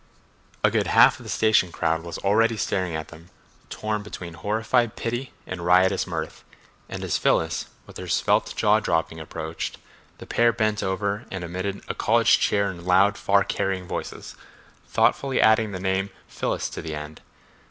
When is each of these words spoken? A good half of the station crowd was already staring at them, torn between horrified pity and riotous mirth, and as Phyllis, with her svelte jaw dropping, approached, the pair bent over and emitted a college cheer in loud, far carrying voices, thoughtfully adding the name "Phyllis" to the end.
A 0.63 0.71
good 0.71 0.87
half 0.87 1.19
of 1.19 1.23
the 1.23 1.29
station 1.29 1.71
crowd 1.71 2.01
was 2.01 2.17
already 2.17 2.57
staring 2.57 2.95
at 2.95 3.09
them, 3.09 3.29
torn 3.69 4.01
between 4.01 4.33
horrified 4.33 4.95
pity 4.95 5.31
and 5.45 5.63
riotous 5.63 6.07
mirth, 6.07 6.43
and 6.89 7.03
as 7.03 7.19
Phyllis, 7.19 7.67
with 7.85 7.97
her 7.97 8.07
svelte 8.07 8.55
jaw 8.55 8.79
dropping, 8.79 9.19
approached, 9.19 9.77
the 10.17 10.25
pair 10.25 10.51
bent 10.53 10.81
over 10.81 11.25
and 11.29 11.43
emitted 11.43 11.83
a 11.87 11.93
college 11.93 12.39
cheer 12.39 12.67
in 12.71 12.83
loud, 12.83 13.15
far 13.15 13.43
carrying 13.43 13.87
voices, 13.87 14.33
thoughtfully 14.87 15.39
adding 15.39 15.71
the 15.71 15.79
name 15.79 16.09
"Phyllis" 16.27 16.67
to 16.71 16.81
the 16.81 16.95
end. 16.95 17.21